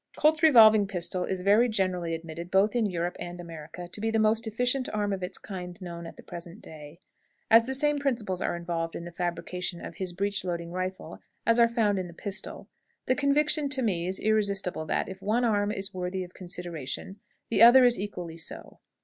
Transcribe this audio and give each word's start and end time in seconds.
Colt's 0.17 0.41
revolving 0.41 0.87
pistol 0.87 1.25
is 1.25 1.41
very 1.41 1.69
generally 1.69 2.15
admitted, 2.15 2.49
both 2.49 2.75
in 2.75 2.87
Europe 2.87 3.15
and 3.19 3.39
America, 3.39 3.87
to 3.87 4.01
be 4.01 4.09
the 4.09 4.17
most 4.17 4.47
efficient 4.47 4.89
arm 4.91 5.13
of 5.13 5.21
its 5.21 5.37
kind 5.37 5.79
known 5.79 6.07
at 6.07 6.15
the 6.15 6.23
present 6.23 6.59
day. 6.59 6.99
As 7.51 7.67
the 7.67 7.75
same 7.75 7.99
principles 7.99 8.41
are 8.41 8.55
involved 8.55 8.95
in 8.95 9.05
the 9.05 9.11
fabrication 9.11 9.79
of 9.85 9.97
his 9.97 10.11
breech 10.11 10.43
loading 10.43 10.71
rifle 10.71 11.19
as 11.45 11.59
are 11.59 11.67
found 11.67 11.99
in 11.99 12.07
the 12.07 12.15
pistol, 12.15 12.67
the 13.05 13.13
conviction 13.13 13.69
to 13.69 13.83
me 13.83 14.07
is 14.07 14.19
irresistible 14.19 14.87
that, 14.87 15.07
if 15.07 15.21
one 15.21 15.45
arm 15.45 15.71
is 15.71 15.93
worthy 15.93 16.23
of 16.23 16.33
consideration, 16.33 17.19
the 17.51 17.61
other 17.61 17.83
is 17.85 17.99
equally 17.99 18.37
so. 18.37 18.79